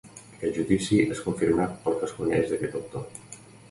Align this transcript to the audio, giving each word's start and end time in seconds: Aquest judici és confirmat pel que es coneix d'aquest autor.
Aquest 0.37 0.57
judici 0.59 0.97
és 1.17 1.21
confirmat 1.27 1.79
pel 1.87 2.01
que 2.01 2.11
es 2.11 2.19
coneix 2.19 2.53
d'aquest 2.53 2.85
autor. 2.85 3.11